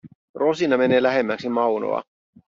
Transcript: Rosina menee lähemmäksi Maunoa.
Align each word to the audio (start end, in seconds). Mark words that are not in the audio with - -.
Rosina 0.35 0.77
menee 0.77 0.99
lähemmäksi 1.03 1.49
Maunoa. 1.49 2.03